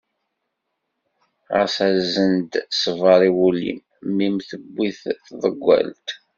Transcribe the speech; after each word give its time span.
Ɣas 1.55 1.75
azen-d 1.87 2.53
ṣṣber 2.79 3.21
i 3.29 3.31
wul-im, 3.37 3.79
mmi-m 4.07 4.37
tewwi-t 4.47 5.01
tḍeggalt. 5.25 6.07